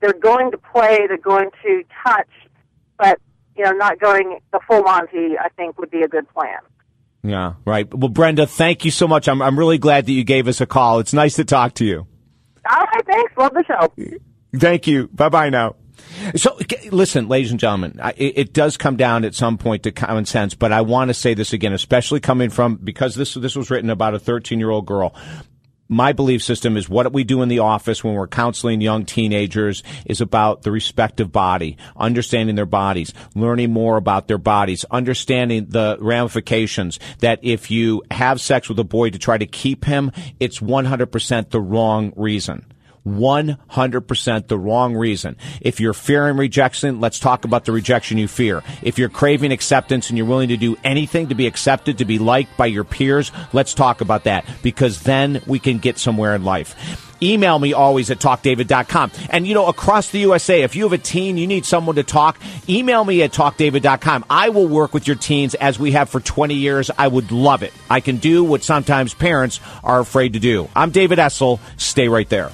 [0.00, 2.28] they're going to play, they're going to touch,
[2.98, 3.20] but
[3.56, 6.58] you know, not going the full Monty, I think, would be a good plan.
[7.22, 7.92] Yeah, right.
[7.92, 9.28] Well, Brenda, thank you so much.
[9.28, 11.00] I'm I'm really glad that you gave us a call.
[11.00, 12.06] It's nice to talk to you.
[12.70, 13.32] All right, thanks.
[13.36, 14.18] Love the show.
[14.54, 15.08] Thank you.
[15.08, 15.76] Bye bye now.
[16.34, 16.58] So,
[16.90, 20.72] listen, ladies and gentlemen, it, does come down at some point to common sense, but
[20.72, 24.14] I want to say this again, especially coming from because this this was written about
[24.14, 25.14] a 13 year old girl.
[25.92, 29.82] My belief system is what we do in the office when we're counseling young teenagers
[30.06, 35.96] is about the respective body, understanding their bodies, learning more about their bodies, understanding the
[36.00, 40.60] ramifications that if you have sex with a boy to try to keep him, it's
[40.60, 42.64] 100% the wrong reason.
[43.06, 45.36] 100% the wrong reason.
[45.60, 48.62] If you're fearing rejection, let's talk about the rejection you fear.
[48.82, 52.18] If you're craving acceptance and you're willing to do anything to be accepted, to be
[52.18, 56.44] liked by your peers, let's talk about that because then we can get somewhere in
[56.44, 57.06] life.
[57.22, 59.10] Email me always at talkdavid.com.
[59.28, 62.02] And you know, across the USA, if you have a teen, you need someone to
[62.02, 62.38] talk,
[62.68, 64.24] email me at talkdavid.com.
[64.30, 66.90] I will work with your teens as we have for 20 years.
[66.96, 67.72] I would love it.
[67.90, 70.68] I can do what sometimes parents are afraid to do.
[70.74, 71.60] I'm David Essel.
[71.76, 72.50] Stay right there.